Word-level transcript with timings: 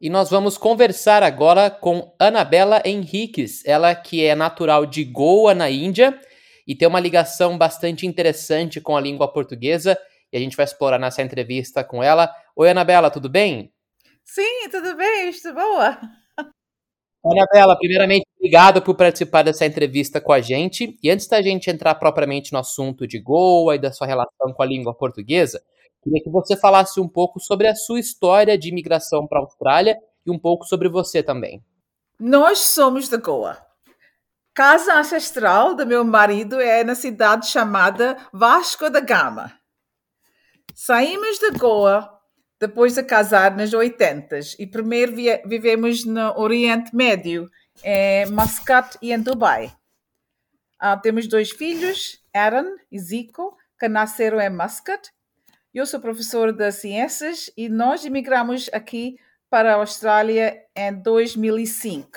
E 0.00 0.08
nós 0.08 0.30
vamos 0.30 0.56
conversar 0.56 1.24
agora 1.24 1.68
com 1.68 2.14
Anabela 2.20 2.80
Henriques, 2.84 3.64
ela 3.66 3.92
que 3.96 4.24
é 4.24 4.32
natural 4.32 4.86
de 4.86 5.04
Goa, 5.04 5.54
na 5.54 5.68
Índia, 5.68 6.16
e 6.64 6.72
tem 6.76 6.86
uma 6.86 7.00
ligação 7.00 7.58
bastante 7.58 8.06
interessante 8.06 8.80
com 8.80 8.96
a 8.96 9.00
língua 9.00 9.26
portuguesa, 9.26 9.98
e 10.32 10.36
a 10.36 10.40
gente 10.40 10.56
vai 10.56 10.64
explorar 10.64 11.00
nessa 11.00 11.20
entrevista 11.20 11.82
com 11.82 12.00
ela. 12.00 12.32
Oi, 12.54 12.70
Anabela, 12.70 13.10
tudo 13.10 13.28
bem? 13.28 13.72
Sim, 14.24 14.68
tudo 14.70 14.94
bem, 14.94 15.30
estou 15.30 15.52
boa. 15.52 15.98
Anabela, 17.32 17.76
primeiramente, 17.76 18.26
obrigado 18.36 18.80
por 18.82 18.94
participar 18.94 19.42
dessa 19.42 19.66
entrevista 19.66 20.20
com 20.20 20.32
a 20.32 20.40
gente. 20.40 20.98
E 21.02 21.10
antes 21.10 21.26
da 21.26 21.42
gente 21.42 21.70
entrar 21.70 21.94
propriamente 21.96 22.52
no 22.52 22.58
assunto 22.58 23.06
de 23.06 23.18
Goa 23.18 23.76
e 23.76 23.78
da 23.78 23.92
sua 23.92 24.06
relação 24.06 24.52
com 24.52 24.62
a 24.62 24.66
língua 24.66 24.94
portuguesa, 24.94 25.62
queria 26.02 26.22
que 26.22 26.30
você 26.30 26.56
falasse 26.56 27.00
um 27.00 27.08
pouco 27.08 27.40
sobre 27.40 27.66
a 27.66 27.74
sua 27.74 28.00
história 28.00 28.56
de 28.56 28.68
imigração 28.68 29.26
para 29.26 29.38
a 29.38 29.42
Austrália 29.42 29.96
e 30.24 30.30
um 30.30 30.38
pouco 30.38 30.64
sobre 30.64 30.88
você 30.88 31.22
também. 31.22 31.62
Nós 32.18 32.58
somos 32.58 33.08
de 33.08 33.16
Goa. 33.16 33.58
Casa 34.54 34.94
ancestral 34.94 35.74
do 35.74 35.86
meu 35.86 36.04
marido 36.04 36.60
é 36.60 36.82
na 36.82 36.94
cidade 36.94 37.46
chamada 37.46 38.16
Vasco 38.32 38.90
da 38.90 39.00
Gama. 39.00 39.52
Saímos 40.74 41.38
de 41.38 41.52
Goa 41.52 42.17
depois 42.60 42.94
de 42.94 43.02
casar 43.02 43.56
nas 43.56 43.72
80 43.72 44.40
e 44.58 44.66
primeiro 44.66 45.14
vivemos 45.46 46.04
no 46.04 46.38
Oriente 46.38 46.94
Médio, 46.94 47.48
em 47.84 48.26
Muscat 48.30 48.98
e 49.00 49.12
em 49.12 49.20
Dubai. 49.20 49.72
Uh, 50.82 51.00
temos 51.00 51.28
dois 51.28 51.50
filhos, 51.50 52.20
Aaron 52.34 52.76
e 52.90 52.98
Zico, 52.98 53.56
que 53.78 53.88
nasceram 53.88 54.40
em 54.40 54.50
Muscat. 54.50 55.10
Eu 55.72 55.86
sou 55.86 56.00
professor 56.00 56.52
de 56.52 56.70
ciências 56.72 57.50
e 57.56 57.68
nós 57.68 58.04
emigramos 58.04 58.68
aqui 58.72 59.16
para 59.48 59.74
a 59.74 59.76
Austrália 59.76 60.60
em 60.76 60.94
2005. 60.94 62.08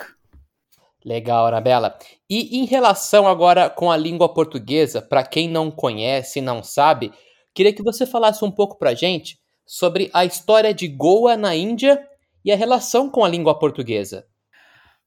Legal, 1.04 1.46
Arabella. 1.46 1.98
E 2.30 2.58
em 2.58 2.64
relação 2.64 3.26
agora 3.26 3.68
com 3.68 3.90
a 3.90 3.96
língua 3.96 4.32
portuguesa, 4.32 5.02
para 5.02 5.24
quem 5.24 5.48
não 5.48 5.70
conhece 5.70 6.40
não 6.40 6.62
sabe, 6.62 7.12
queria 7.54 7.72
que 7.72 7.82
você 7.82 8.06
falasse 8.06 8.44
um 8.44 8.50
pouco 8.50 8.78
para 8.78 8.90
a 8.90 8.94
gente 8.94 9.41
sobre 9.66 10.10
a 10.12 10.24
história 10.24 10.72
de 10.74 10.88
Goa 10.88 11.36
na 11.36 11.54
Índia 11.54 12.06
e 12.44 12.52
a 12.52 12.56
relação 12.56 13.08
com 13.10 13.24
a 13.24 13.28
língua 13.28 13.58
portuguesa. 13.58 14.26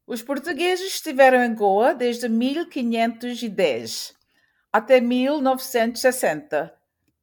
Os 0.08 0.22
portugueses 0.22 0.94
estiveram 0.94 1.44
em 1.44 1.56
Goa 1.56 1.94
desde 1.94 2.30
1510 2.30 4.16
até 4.72 5.00
1960, 5.00 6.74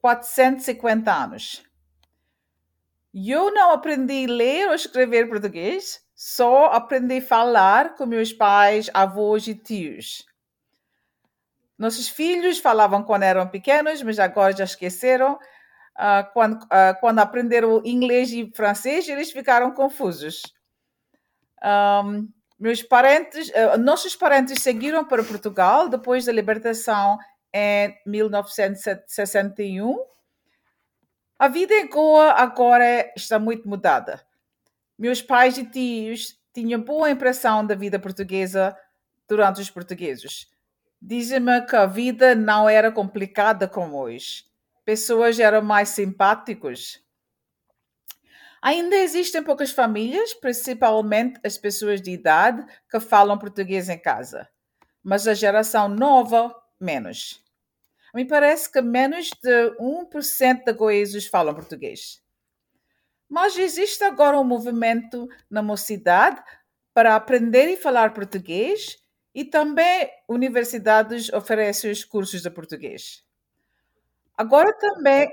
450 0.01 1.13
anos. 1.13 1.63
Eu 3.15 3.53
não 3.53 3.73
aprendi 3.73 4.25
a 4.25 4.33
ler 4.33 4.69
ou 4.69 4.75
escrever 4.75 5.29
português, 5.29 6.01
só 6.15 6.67
aprendi 6.67 7.19
a 7.19 7.23
falar 7.23 7.95
com 7.95 8.07
meus 8.07 8.33
pais, 8.33 8.89
avós 8.95 9.47
e 9.47 9.55
tios. 9.55 10.25
Nossos 11.77 12.09
filhos 12.09 12.59
falavam 12.59 13.03
quando 13.03 13.25
eram 13.25 13.47
pequenos, 13.47 14.03
mas 14.03 14.19
agora 14.19 14.57
já 14.57 14.65
esqueceram. 14.65 15.39
Uh, 15.99 16.25
quando, 16.33 16.55
uh, 16.65 16.99
quando 17.01 17.19
aprenderam 17.19 17.83
inglês 17.85 18.33
e 18.33 18.51
francês, 18.55 19.07
eles 19.09 19.31
ficaram 19.31 19.73
confusos. 19.73 20.43
Um, 21.63 22.29
meus 22.59 22.83
parentes, 22.83 23.51
uh, 23.51 23.77
nossos 23.79 24.17
parentes 24.17 24.63
seguiram 24.63 25.05
para 25.05 25.23
Portugal 25.23 25.89
depois 25.89 26.25
da 26.25 26.33
libertação 26.33 27.19
em 27.53 27.95
1961. 28.07 30.03
A 31.39 31.49
vida 31.49 31.75
em 31.75 31.89
Goa 31.89 32.33
agora 32.33 33.13
está 33.15 33.39
muito 33.39 33.69
mudada. 33.69 34.25
Meus 34.99 35.21
pais 35.21 35.59
e 35.59 35.65
tios 35.65 36.39
tinham 36.55 36.81
boa 36.81 37.11
impressão 37.11 37.67
da 37.67 37.75
vida 37.75 37.99
portuguesa 37.99 38.77
durante 39.29 39.61
os 39.61 39.69
portugueses. 39.69 40.47
Dizem-me 41.01 41.61
que 41.67 41.77
a 41.77 41.85
vida 41.85 42.35
não 42.35 42.69
era 42.69 42.91
complicada 42.93 43.69
como 43.69 43.99
hoje 43.99 44.52
pessoas 44.85 45.39
eram 45.39 45.63
mais 45.63 45.91
simpáticos. 45.91 47.03
Ainda 48.61 48.97
existem 48.97 49.43
poucas 49.43 49.73
famílias, 49.73 50.35
principalmente 50.35 51.41
as 51.45 51.59
pessoas 51.59 52.01
de 52.01 52.13
idade, 52.13 52.65
que 52.89 53.01
falam 53.01 53.39
português 53.39 53.89
em 53.89 53.99
casa. 53.99 54.49
Mas 55.03 55.27
a 55.27 55.35
geração 55.35 55.89
nova, 55.89 56.55
menos. 56.81 57.43
Me 58.15 58.25
parece 58.25 58.71
que 58.71 58.81
menos 58.81 59.31
de 59.43 59.77
1% 59.81 60.65
de 60.65 60.73
goesos 60.75 61.27
falam 61.27 61.55
português. 61.55 62.23
Mas 63.29 63.59
existe 63.59 64.05
agora 64.05 64.39
um 64.39 64.45
movimento 64.45 65.27
na 65.51 65.63
mocidade 65.63 66.41
para 66.95 67.17
aprender 67.17 67.69
e 67.69 67.77
falar 67.77 68.13
português 68.13 68.99
e 69.35 69.45
também 69.45 70.11
universidades 70.29 71.33
oferecem 71.33 71.91
os 71.91 72.05
cursos 72.05 72.43
de 72.43 72.51
português. 72.51 73.25
Agora 74.43 74.73
também, 74.73 75.33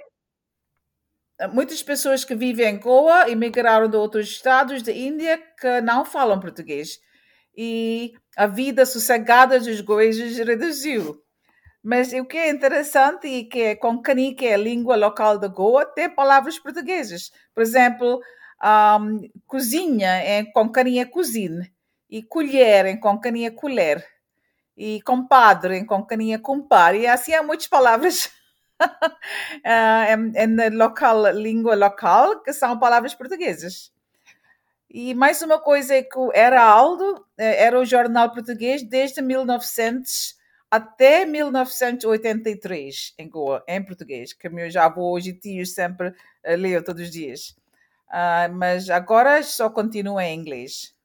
muitas 1.51 1.81
pessoas 1.81 2.23
que 2.23 2.35
vivem 2.35 2.67
em 2.67 2.79
Goa 2.79 3.27
emigraram 3.27 3.89
de 3.89 3.97
outros 3.97 4.27
estados 4.27 4.83
da 4.83 4.91
Índia 4.91 5.41
que 5.59 5.81
não 5.81 6.05
falam 6.05 6.39
português. 6.39 6.99
E 7.57 8.13
a 8.37 8.45
vida 8.45 8.85
sossegada 8.85 9.59
dos 9.59 9.81
goeses 9.81 10.37
reduziu. 10.37 11.19
Mas 11.83 12.13
o 12.13 12.23
que 12.23 12.37
é 12.37 12.51
interessante 12.51 13.27
é 13.27 13.43
que 13.45 13.75
Konkani, 13.77 14.35
que 14.35 14.45
é 14.45 14.53
a 14.53 14.57
língua 14.57 14.95
local 14.95 15.39
de 15.39 15.47
Goa, 15.47 15.87
tem 15.87 16.07
palavras 16.07 16.59
portuguesas. 16.59 17.31
Por 17.51 17.63
exemplo, 17.63 18.21
um, 18.63 19.27
cozinha 19.47 20.39
em 20.39 20.51
Konkani 20.51 20.99
é 20.99 21.05
cozinha. 21.05 21.67
E 22.07 22.21
colher 22.21 22.85
em 22.85 22.99
Konkani 22.99 23.45
é 23.45 23.49
colher. 23.49 24.05
E 24.77 25.01
compadre 25.01 25.79
em 25.79 25.85
Konkani 25.85 26.31
é 26.31 26.37
compar. 26.37 26.93
E 26.93 27.07
assim 27.07 27.33
há 27.33 27.41
muitas 27.41 27.65
palavras 27.65 28.29
uh, 28.81 30.47
na 30.49 30.67
local, 30.85 31.31
língua 31.31 31.75
local, 31.75 32.41
que 32.41 32.53
são 32.53 32.79
palavras 32.79 33.13
portuguesas. 33.13 33.91
E 34.89 35.13
mais 35.13 35.41
uma 35.41 35.59
coisa 35.59 35.95
é 35.95 36.01
que 36.01 36.17
era 36.33 36.63
Aldo, 36.63 37.23
eh, 37.37 37.63
era 37.63 37.79
o 37.79 37.85
jornal 37.85 38.31
português 38.31 38.81
desde 38.81 39.21
1900 39.21 40.35
até 40.71 41.25
1983 41.25 43.13
em 43.17 43.29
Goa, 43.29 43.63
em 43.67 43.83
português, 43.83 44.33
que 44.33 44.49
meus 44.49 44.75
avós 44.75 45.25
e 45.27 45.33
tios 45.33 45.73
sempre 45.73 46.09
uh, 46.09 46.83
todos 46.83 47.03
os 47.03 47.11
dias. 47.11 47.55
Uh, 48.07 48.51
mas 48.53 48.89
agora 48.89 49.41
só 49.43 49.69
continua 49.69 50.25
em 50.25 50.39
inglês. 50.39 50.95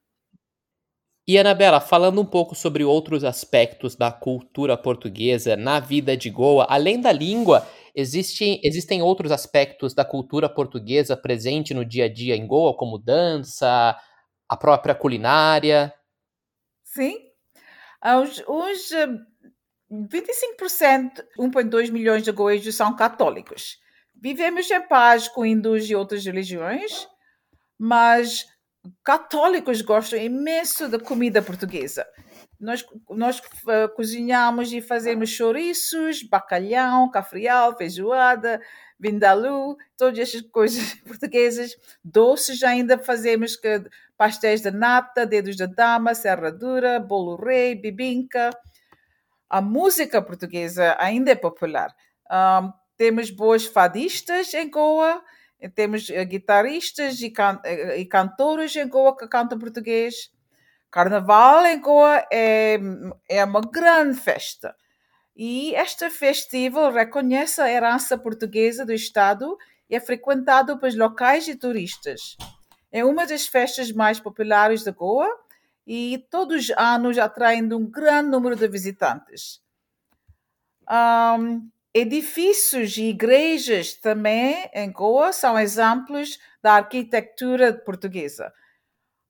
E 1.27 1.39
Anabela, 1.39 1.81
falando 1.81 2.21
um 2.21 2.25
pouco 2.25 2.55
sobre 2.55 2.85
outros 2.85 3.25
aspectos 3.25 3.97
da 3.97 4.13
cultura 4.13 4.77
portuguesa 4.77 5.57
na 5.57 5.81
vida 5.81 6.15
de 6.15 6.29
Goa, 6.29 6.67
além 6.69 7.01
da 7.01 7.11
língua, 7.11 7.67
existe, 7.95 8.61
existem 8.63 9.01
outros 9.01 9.33
aspectos 9.33 9.95
da 9.95 10.05
cultura 10.05 10.51
portuguesa 10.51 11.17
presente 11.17 11.73
no 11.73 11.83
dia 11.83 12.05
a 12.05 12.13
dia 12.13 12.37
em 12.37 12.47
Goa, 12.47 12.77
como 12.77 12.99
dança, 12.99 13.97
a 14.47 14.57
própria 14.57 14.95
culinária? 14.95 15.95
Sim. 16.83 17.17
Os, 18.21 18.45
os 18.47 18.91
25%, 19.91 21.25
1,2 21.39 21.91
milhões 21.91 22.23
de 22.23 22.33
goejos 22.33 22.75
são 22.75 22.95
católicos. 22.95 23.79
Vivemos 24.15 24.71
em 24.71 24.87
paz 24.87 25.27
com 25.27 25.47
hindus 25.47 25.89
e 25.89 25.95
outras 25.95 26.25
religiões, 26.27 27.09
mas 27.79 28.47
católicos 29.03 29.81
gostam 29.81 30.19
imenso 30.19 30.89
da 30.89 30.99
comida 30.99 31.41
portuguesa. 31.43 32.07
Nós, 32.61 32.85
nós 33.11 33.39
uh, 33.39 33.95
cozinhamos 33.95 34.73
e 34.73 34.81
fazemos 34.81 35.31
chouriços, 35.31 36.23
bacalhau, 36.23 37.11
cafrial, 37.11 37.77
feijoada, 37.77 38.61
vindaloo, 38.99 39.77
todas 39.97 40.19
essas 40.19 40.41
coisas 40.43 40.95
portuguesas. 41.07 41.77
Doces 42.03 42.63
ainda 42.63 42.99
fazemos 42.99 43.57
que, 43.57 43.85
pastéis 44.17 44.61
de 44.61 44.71
nata, 44.71 45.27
dedos 45.27 45.57
de 45.57 45.67
dama, 45.67 46.15
serradura, 46.15 47.01
bolo 47.01 47.37
rei, 47.37 47.75
bibinca. 47.75 48.51
A 49.49 49.61
música 49.61 50.23
portuguesa 50.23 50.97
ainda 50.99 51.31
é 51.31 51.35
popular. 51.35 51.95
Um, 52.31 52.73
temos 52.97 53.31
boas 53.31 53.67
fadistas 53.67 54.55
em 54.55 54.71
Goa, 54.71 55.23
temos 55.69 56.11
eh, 56.11 56.25
guitarristas 56.25 57.21
e, 57.21 57.31
can 57.31 57.61
eh, 57.65 57.99
e 57.99 58.07
cantores 58.07 58.75
em 58.77 58.89
Goa 58.89 59.17
que 59.17 59.29
cantam 59.29 59.59
português. 59.59 60.31
Carnaval 60.91 61.67
em 61.67 61.81
Goa 61.81 62.27
é, 62.33 62.79
é 63.29 63.45
uma 63.45 63.61
grande 63.61 64.19
festa. 64.19 64.75
E 65.37 65.75
este 65.75 66.09
festival 66.11 66.93
reconhece 66.93 67.61
a 67.61 67.71
herança 67.71 68.17
portuguesa 68.17 68.87
do 68.87 68.93
Estado 68.93 69.59
e 69.91 69.97
é 69.97 70.01
frequentado 70.01 70.79
pelos 70.79 70.95
locais 70.95 71.49
e 71.49 71.57
turistas. 71.57 72.37
É 72.93 73.05
uma 73.05 73.27
das 73.27 73.47
festas 73.47 73.91
mais 73.91 74.21
populares 74.21 74.85
de 74.85 74.93
Goa 74.93 75.29
e 75.87 76.25
todos 76.31 76.69
os 76.69 76.71
anos 76.77 77.19
atraindo 77.19 77.77
um 77.77 77.91
grande 77.91 78.31
número 78.31 78.55
de 78.55 78.69
visitantes. 78.69 79.61
Um, 80.89 81.69
Edifícios 81.97 82.97
e 82.97 83.05
igrejas 83.05 83.95
também 83.95 84.69
em 84.75 84.91
Goa 84.91 85.33
são 85.33 85.57
exemplos 85.57 86.41
da 86.61 86.73
arquitetura 86.73 87.73
portuguesa. 87.73 88.53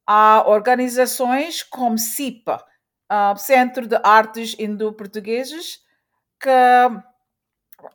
Há 0.07 0.45
organizações 0.47 1.63
como 1.63 1.99
CIPA, 1.99 2.65
uh, 3.13 3.37
Centro 3.37 3.87
de 3.87 3.97
Artes 4.03 4.57
Indo-Portugueses, 4.59 5.81
que, 6.41 6.49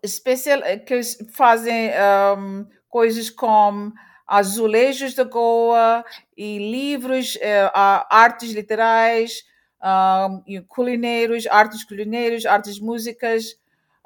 especial, 0.04 0.60
que 0.86 1.01
fazem 1.33 1.89
um, 2.38 2.68
coisas 2.88 3.31
como 3.31 3.92
azulejos 4.27 5.16
da 5.16 5.24
Goa 5.24 6.06
e 6.38 6.60
livros, 6.60 7.38
uh, 7.38 7.71
artes 8.07 8.51
literais, 8.51 9.44
um, 9.81 10.63
culinários, 10.68 11.48
artes 11.48 11.83
culinários, 11.83 12.45
artes 12.45 12.80
músicas, 12.80 13.57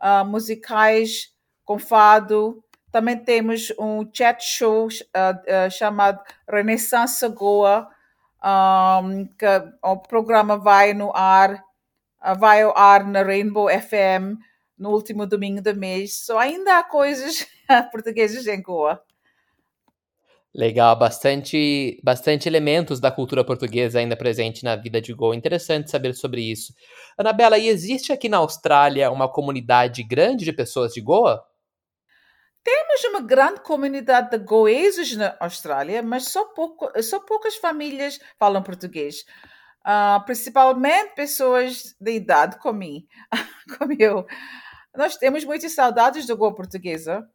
uh, 0.03 0.25
musicais 0.25 1.31
com 1.63 1.79
fado. 1.79 2.63
Também 2.91 3.17
temos 3.17 3.73
um 3.79 4.07
chat 4.13 4.43
show 4.43 4.87
uh, 4.87 5.71
chamado 5.71 6.19
Renaissance 6.47 7.27
Goa, 7.29 7.87
um, 8.43 9.25
que 9.25 9.45
o 9.81 9.97
programa 9.97 10.57
vai 10.57 10.93
no 10.93 11.15
ar, 11.15 11.63
vai 12.37 12.61
ao 12.61 12.77
ar 12.77 13.05
na 13.05 13.23
Rainbow 13.23 13.67
FM 13.69 14.37
no 14.77 14.91
último 14.91 15.25
domingo 15.25 15.61
do 15.61 15.75
mês. 15.75 16.25
So, 16.25 16.37
ainda 16.37 16.77
há 16.77 16.83
coisas 16.83 17.47
portuguesas 17.91 18.45
em 18.47 18.61
Goa. 18.61 19.01
Legal, 20.55 20.95
bastante, 20.95 21.99
bastante 22.03 22.47
elementos 22.47 22.99
da 22.99 23.09
cultura 23.09 23.43
portuguesa 23.43 23.97
ainda 23.97 24.15
presente 24.15 24.63
na 24.63 24.75
vida 24.75 25.01
de 25.01 25.11
Goa. 25.11 25.35
Interessante 25.35 25.89
saber 25.89 26.13
sobre 26.13 26.41
isso. 26.41 26.71
Anabela, 27.17 27.57
e 27.57 27.67
existe 27.67 28.13
aqui 28.13 28.29
na 28.29 28.37
Austrália 28.37 29.09
uma 29.09 29.27
comunidade 29.27 30.03
grande 30.03 30.45
de 30.45 30.53
pessoas 30.53 30.93
de 30.93 31.01
Goa? 31.01 31.43
Temos 32.63 33.03
uma 33.05 33.21
grande 33.21 33.61
comunidade 33.61 34.29
de 34.29 34.37
goeses 34.37 35.17
na 35.17 35.35
Austrália, 35.39 36.03
mas 36.03 36.25
só, 36.25 36.45
pouco, 36.45 36.87
só 37.01 37.19
poucas 37.19 37.55
famílias 37.55 38.19
falam 38.37 38.61
português. 38.61 39.25
Uh, 39.81 40.23
principalmente 40.23 41.15
pessoas 41.15 41.95
de 41.99 42.11
idade 42.11 42.59
como, 42.59 42.79
como 43.77 43.93
eu. 43.99 44.23
Nós 44.95 45.17
temos 45.17 45.43
muitas 45.43 45.73
saudades 45.73 46.27
da 46.27 46.35
Goa 46.35 46.53
portuguesa. 46.53 47.27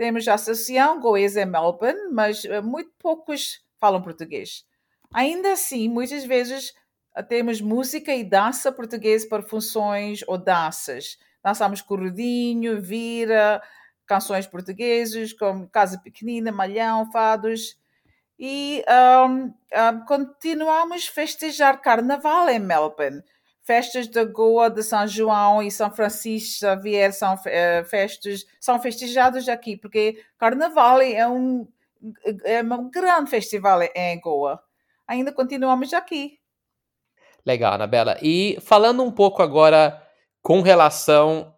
Temos 0.00 0.26
a 0.26 0.32
Associação 0.32 0.98
Goesa 0.98 1.42
em 1.42 1.44
Melbourne, 1.44 2.10
mas 2.10 2.42
eh, 2.46 2.62
muito 2.62 2.90
poucos 2.98 3.62
falam 3.78 4.00
português. 4.00 4.64
Ainda 5.12 5.52
assim, 5.52 5.90
muitas 5.90 6.24
vezes 6.24 6.72
eh, 7.14 7.22
temos 7.22 7.60
música 7.60 8.10
e 8.14 8.24
dança 8.24 8.72
português 8.72 9.26
para 9.26 9.42
funções 9.42 10.24
ou 10.26 10.38
danças. 10.38 11.18
Dançamos 11.44 11.82
corredinho, 11.82 12.80
vira, 12.80 13.62
canções 14.06 14.46
portuguesas 14.46 15.34
como 15.34 15.68
Casa 15.68 16.00
Pequenina, 16.02 16.50
Malhão, 16.50 17.12
Fados. 17.12 17.78
E 18.38 18.82
um, 19.28 19.52
um, 19.52 20.04
continuamos 20.06 21.08
festejar 21.08 21.78
Carnaval 21.78 22.48
em 22.48 22.58
Melbourne 22.58 23.22
festas 23.70 24.08
da 24.08 24.24
Goa, 24.24 24.68
de 24.68 24.82
São 24.82 25.06
João 25.06 25.62
e 25.62 25.70
São 25.70 25.92
Francisco 25.92 26.58
Xavier 26.58 27.12
são 27.12 27.34
uh, 27.34 27.84
festas, 27.84 28.44
são 28.58 28.82
festejadas 28.82 29.48
aqui, 29.48 29.76
porque 29.76 30.20
Carnaval 30.36 31.00
é 31.00 31.24
um, 31.28 31.68
é 32.44 32.60
um 32.64 32.90
grande 32.90 33.30
festival 33.30 33.80
em 33.94 34.18
Goa. 34.18 34.60
Ainda 35.06 35.30
continuamos 35.30 35.92
aqui. 35.92 36.40
Legal, 37.46 37.74
Anabela. 37.74 38.18
E 38.20 38.58
falando 38.60 39.04
um 39.04 39.12
pouco 39.12 39.40
agora 39.40 40.04
com 40.42 40.62
relação 40.62 41.54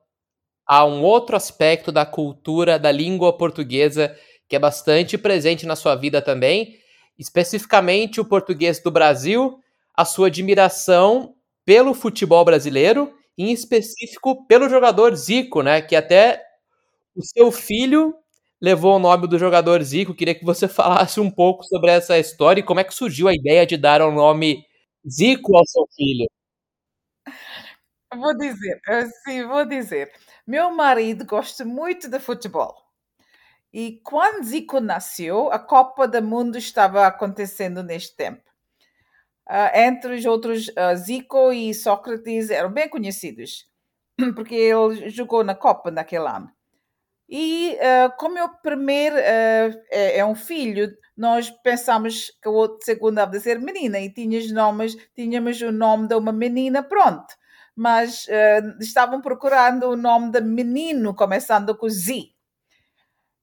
a 0.67 0.85
um 0.85 1.03
outro 1.03 1.35
aspecto 1.35 1.91
da 1.91 2.05
cultura 2.05 2.79
da 2.79 2.93
língua 2.93 3.35
portuguesa 3.39 4.15
que 4.47 4.55
é 4.55 4.59
bastante 4.59 5.17
presente 5.17 5.65
na 5.65 5.75
sua 5.75 5.95
vida 5.95 6.21
também, 6.21 6.77
especificamente 7.19 8.21
o 8.21 8.25
português 8.27 8.83
do 8.83 8.91
Brasil, 8.91 9.59
a 9.97 10.05
sua 10.05 10.27
admiração 10.27 11.35
pelo 11.65 11.95
futebol 11.95 12.45
brasileiro, 12.45 13.15
em 13.39 13.53
específico 13.53 14.47
pelo 14.47 14.69
jogador 14.69 15.15
Zico, 15.15 15.63
né? 15.63 15.83
Que 15.83 15.97
até 15.97 16.43
o 17.17 17.23
seu 17.25 17.53
filho 17.53 18.15
levou 18.61 18.97
o 18.97 18.99
nome 18.99 19.27
do 19.29 19.39
jogador 19.39 19.83
Zico. 19.83 20.15
Queria 20.15 20.35
que 20.35 20.45
você 20.45 20.69
falasse 20.69 21.21
um 21.21 21.31
pouco 21.31 21.65
sobre 21.65 21.91
essa 21.91 22.19
história 22.19 22.61
e 22.61 22.65
como 22.65 22.81
é 22.81 22.85
que 22.85 22.95
surgiu 22.95 23.29
a 23.29 23.35
ideia 23.35 23.67
de 23.67 23.77
dar 23.77 24.03
o 24.03 24.13
nome 24.13 24.65
Zico 25.09 25.57
ao 25.57 25.67
seu 25.67 25.87
filho. 25.97 26.29
Vou 28.15 28.37
dizer, 28.37 28.81
sim, 29.25 29.45
vou 29.47 29.65
dizer. 29.65 30.13
Meu 30.47 30.71
marido 30.71 31.25
gosta 31.25 31.65
muito 31.65 32.09
de 32.09 32.19
futebol. 32.21 32.75
E 33.73 34.01
quando 34.05 34.45
Zico 34.45 34.81
nasceu, 34.81 35.51
a 35.53 35.59
Copa 35.59 36.07
do 36.09 36.23
Mundo 36.23 36.59
estava 36.59 37.07
acontecendo 37.07 37.83
neste 37.83 38.17
tempo. 38.17 38.52
Uh, 39.49 39.77
entre 39.77 40.15
os 40.15 40.25
outros, 40.25 40.69
uh, 40.69 40.97
Zico 40.97 41.53
e 41.53 41.75
Sócrates 41.75 42.51
eram 42.51 42.71
bem 42.71 42.89
conhecidos, 42.89 43.67
porque 44.35 44.55
ele 44.55 45.11
jogou 45.11 45.43
na 45.43 45.55
Copa 45.55 45.91
naquele 45.91 46.27
ano. 46.27 46.51
E 47.29 47.77
uh, 47.77 48.17
como 48.19 48.43
o 48.45 48.61
primeiro 48.61 49.17
é, 49.17 50.19
é, 50.19 50.25
um 50.25 50.35
filho, 50.35 50.95
nós 51.17 51.51
pensamos 51.51 52.31
que 52.43 52.49
o 52.49 52.53
outro 52.53 52.85
segundo 52.85 53.17
deve 53.17 53.41
ser 53.41 53.59
menina 53.59 53.99
e 53.99 54.13
tínhamos 54.13 54.53
nomes, 54.53 54.97
tínhamos 55.15 55.61
o 55.63 55.73
nome 55.73 56.09
de 56.09 56.15
uma 56.15 56.33
menina, 56.33 56.83
pronto. 56.83 57.35
Mas 57.75 58.29
estavam 58.81 59.23
procurando 59.23 59.89
o 59.89 59.97
nome 59.97 60.31
de 60.31 60.43
menino, 60.43 61.15
começando 61.15 61.75
com 61.75 61.89
Z. 61.89 62.33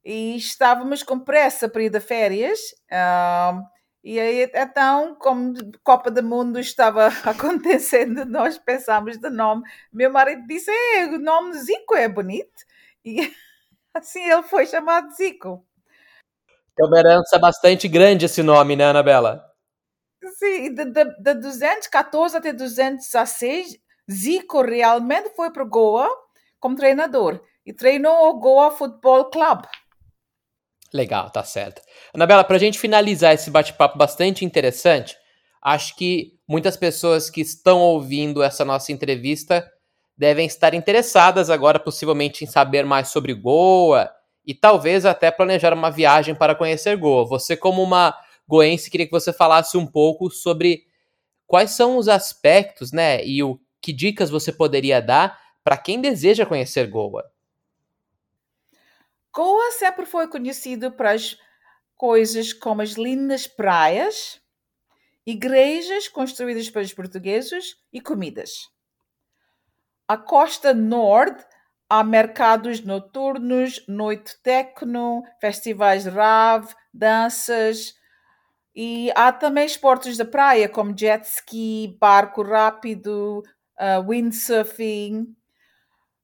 E 0.06 0.38
estávamos 0.38 1.02
com 1.02 1.19
pressa 1.19 1.68
para 1.68 1.84
ir 1.84 1.90
de 1.90 2.00
férias. 2.00 2.60
Uh, 2.92 3.60
e 4.04 4.18
aí, 4.19 4.50
então, 4.54 5.16
como 5.16 5.54
Copa 5.84 6.10
do 6.10 6.24
Mundo 6.24 6.60
estava 6.60 7.07
acontecendo, 7.25 8.25
nós 8.25 8.57
pensámos 8.57 9.18
de 9.18 9.30
nome. 9.30 9.63
Meu 9.92 10.10
marido 10.10 10.48
disse: 10.48 10.72
é, 10.72 11.06
o 11.06 11.19
nome 11.19 11.54
Zico 11.57 11.96
é 11.96 12.07
bonito. 12.07 12.63
E 13.04 13.18
assim 13.94 14.24
ele 14.24 14.44
foi 14.44 14.66
chamado 14.66 15.13
Zico. 15.13 15.66
É 16.80 16.86
uma 16.86 16.98
herança 16.98 17.38
bastante 17.38 17.90
grande 17.90 18.25
esse 18.25 18.42
nome, 18.42 18.75
né, 18.75 18.86
Anabela? 18.86 19.46
Sim, 20.38 20.74
de, 20.74 20.86
de, 20.86 21.06
de 21.22 21.34
214 21.34 22.38
até 22.38 22.54
216, 22.54 23.78
Zico 24.10 24.62
realmente 24.62 25.36
foi 25.36 25.52
para 25.52 25.66
Goa 25.66 26.10
como 26.57 26.78
treinador 26.78 27.42
e 27.66 27.74
treinou 27.74 28.30
o 28.30 28.40
Goa 28.40 28.72
Football 28.72 29.30
Club. 29.30 29.66
Legal, 30.94 31.30
tá 31.30 31.44
certo. 31.44 31.81
Anabela, 32.13 32.44
para 32.44 32.56
a 32.56 32.59
gente 32.59 32.80
finalizar 32.80 33.33
esse 33.33 33.52
bate-papo 33.52 33.97
bastante 33.97 34.44
interessante, 34.44 35.16
acho 35.61 35.95
que 35.95 36.33
muitas 36.47 36.75
pessoas 36.75 37.30
que 37.30 37.42
estão 37.42 37.80
ouvindo 37.80 38.42
essa 38.42 38.66
nossa 38.66 38.92
entrevista 38.92 39.69
devem 40.18 40.47
estar 40.47 40.73
interessadas 40.73 41.49
agora, 41.49 41.80
possivelmente, 41.80 42.44
em 42.44 42.47
saber 42.47 42.85
mais 42.85 43.09
sobre 43.09 43.33
Goa 43.33 44.09
e 44.45 44.54
talvez 44.54 45.06
até 45.06 45.30
planejar 45.30 45.73
uma 45.73 45.92
viagem 45.92 46.33
para 46.33 46.56
conhecer 46.56 46.97
Goa. 46.97 47.25
Você, 47.28 47.56
como 47.56 47.83
uma 47.83 48.16
goense, 48.47 48.90
queria 48.90 49.06
que 49.06 49.11
você 49.11 49.31
falasse 49.31 49.78
um 49.78 49.85
pouco 49.85 50.31
sobre 50.31 50.83
quais 51.45 51.71
são 51.71 51.97
os 51.97 52.07
aspectos, 52.07 52.92
né, 52.92 53.23
e 53.23 53.44
o 53.44 53.59
que 53.81 53.94
dicas 53.94 54.30
você 54.30 54.52
poderia 54.52 55.02
dar 55.02 55.40
para 55.64 55.78
quem 55.78 56.02
deseja 56.02 56.45
conhecer 56.45 56.87
Goa. 56.87 57.23
Goa 59.33 59.71
sempre 59.71 60.06
foi 60.06 60.28
conhecido 60.28 60.92
para 60.92 61.12
as 61.12 61.38
coisas 61.95 62.54
como 62.54 62.81
as 62.81 62.92
lindas 62.92 63.45
praias, 63.45 64.42
igrejas 65.26 66.07
construídas 66.07 66.69
pelos 66.69 66.94
portugueses 66.94 67.76
e 67.94 68.02
comidas. 68.02 68.69
A 70.07 70.18
costa 70.18 70.74
norte 70.74 71.45
há 71.90 72.04
mercados 72.04 72.81
noturnos, 72.81 73.86
noite 73.88 74.36
tecno, 74.42 75.24
festivais 75.40 76.06
rave, 76.06 76.74
danças 76.94 77.94
e 78.76 79.12
há 79.16 79.31
também 79.31 79.66
esportes 79.66 80.18
da 80.18 80.26
praia 80.26 80.69
como 80.69 80.98
jet 80.98 81.26
ski, 81.26 81.98
barco 82.00 82.42
rápido, 82.42 83.44
uh, 83.80 84.07
windsurfing. 84.07 85.36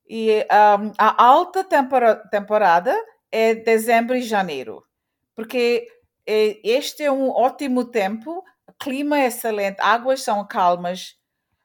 E 0.08 0.46
um, 0.80 0.92
a 0.98 1.24
alta 1.24 1.64
tempora 1.64 2.16
temporada 2.30 2.96
é 3.32 3.56
dezembro 3.56 4.16
e 4.16 4.22
janeiro, 4.22 4.84
porque 5.36 5.88
é, 6.26 6.60
este 6.64 7.04
é 7.04 7.12
um 7.12 7.30
ótimo 7.30 7.86
tempo, 7.86 8.44
clima 8.80 9.20
é 9.20 9.28
excelente, 9.28 9.82
águas 9.82 10.22
são 10.22 10.46
calmas, 10.48 11.16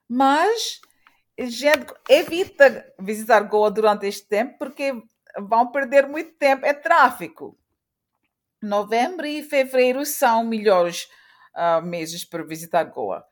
mas 0.08 0.80
gente 1.38 1.92
evita 2.08 2.84
visitar 2.98 3.40
Goa 3.42 3.70
durante 3.70 4.06
este 4.06 4.26
tempo 4.26 4.58
porque 4.58 4.92
vão 5.38 5.70
perder 5.70 6.08
muito 6.08 6.32
tempo 6.32 6.66
em 6.66 6.74
tráfico. 6.74 7.56
Novembro 8.62 9.26
e 9.26 9.42
fevereiro 9.42 10.04
são 10.04 10.44
melhores 10.44 11.08
uh, 11.56 11.80
meses 11.82 12.24
para 12.24 12.42
visitar 12.42 12.84
Goa. 12.84 13.24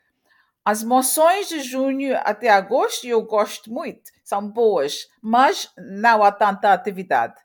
As 0.65 0.83
moções 0.83 1.49
de 1.49 1.61
junho 1.61 2.17
até 2.25 2.49
agosto 2.49 3.07
eu 3.07 3.23
gosto 3.23 3.71
muito, 3.71 4.11
são 4.29 4.47
boas, 4.47 5.09
mas 5.23 5.73
não 5.79 6.23
há 6.23 6.31
tanta 6.31 6.71
atividade. 6.71 7.41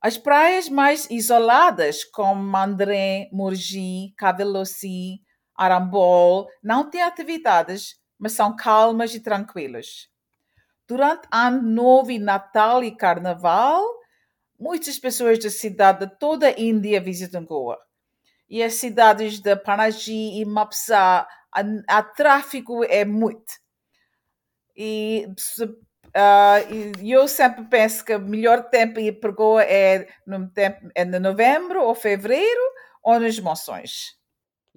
As 0.00 0.16
praias 0.16 0.66
mais 0.70 1.06
isoladas, 1.10 2.02
como 2.02 2.42
Mandré, 2.42 3.28
Murgi, 3.30 4.14
Cavelossi, 4.16 5.20
Arambol 5.54 6.48
não 6.62 6.88
tem 6.88 7.02
atividades, 7.02 8.00
mas 8.18 8.32
são 8.32 8.56
calmas 8.56 9.14
e 9.14 9.20
tranquilas. 9.20 10.08
Durante 10.88 11.28
Ano 11.30 11.60
Novo 11.60 12.10
e 12.10 12.18
Natal 12.18 12.82
e 12.82 12.96
Carnaval, 12.96 13.84
muitas 14.58 14.98
pessoas 14.98 15.38
da 15.38 15.50
cidade 15.50 16.06
de 16.06 16.18
toda 16.18 16.46
a 16.46 16.58
Índia 16.58 17.02
visitam 17.02 17.44
Goa. 17.44 17.78
E 18.48 18.62
as 18.62 18.74
cidades 18.74 19.40
de 19.40 19.54
Panaji 19.56 20.40
e 20.40 20.44
Mapsa, 20.46 21.26
a, 21.86 22.02
tráfego 22.02 22.82
é 22.82 23.04
muito. 23.04 23.61
E 24.76 25.26
uh, 25.60 27.02
eu 27.02 27.28
sempre 27.28 27.64
penso 27.64 28.04
que 28.04 28.14
o 28.14 28.20
melhor 28.20 28.68
tempo 28.70 29.00
ir 29.00 29.20
para 29.20 29.32
Goa 29.32 29.62
é 29.62 30.06
no, 30.26 30.48
tempo, 30.48 30.88
é 30.94 31.04
no 31.04 31.20
novembro 31.20 31.82
ou 31.82 31.94
fevereiro 31.94 32.62
ou 33.02 33.18
nas 33.18 33.38
moções. 33.38 34.16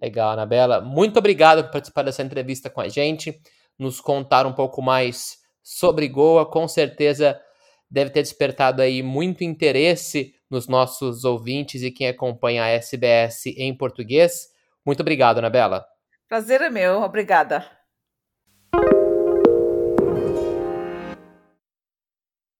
Legal, 0.02 0.32
Anabela. 0.32 0.82
Muito 0.82 1.18
obrigado 1.18 1.64
por 1.64 1.72
participar 1.72 2.04
dessa 2.04 2.22
entrevista 2.22 2.70
com 2.70 2.82
a 2.82 2.90
gente, 2.90 3.40
nos 3.80 4.02
contar 4.02 4.46
um 4.46 4.54
pouco 4.54 4.82
mais 4.82 5.38
sobre 5.64 6.08
Goa. 6.08 6.46
Com 6.46 6.68
certeza 6.68 7.40
deve 7.90 8.10
ter 8.10 8.22
despertado 8.22 8.82
aí 8.82 9.02
muito 9.02 9.44
interesse 9.44 10.34
nos 10.50 10.68
nossos 10.68 11.24
ouvintes 11.24 11.82
e 11.82 11.92
quem 11.92 12.08
acompanha 12.08 12.64
a 12.64 12.70
SBS 12.70 13.46
em 13.46 13.76
português. 13.76 14.48
Muito 14.86 15.00
obrigado, 15.00 15.40
Anabela. 15.40 15.86
Prazer 16.28 16.62
é 16.62 16.70
meu, 16.70 17.02
obrigada. 17.02 17.75